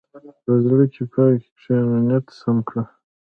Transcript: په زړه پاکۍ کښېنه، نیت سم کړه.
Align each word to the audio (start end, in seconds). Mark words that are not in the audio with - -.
په 0.43 0.51
زړه 0.63 0.85
پاکۍ 0.93 1.35
کښېنه، 1.55 1.97
نیت 2.07 2.25
سم 2.39 2.57
کړه. 2.67 2.83